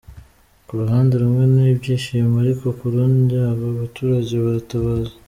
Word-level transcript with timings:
Ku 0.65 0.73
ruhande 0.79 1.13
rumwe 1.21 1.43
ni 1.53 1.63
ibyishimo, 1.73 2.35
ariko 2.43 2.65
ku 2.77 2.85
rundi 2.93 3.35
aba 3.51 3.67
baturage 3.79 4.33
baratabaza. 4.43 5.13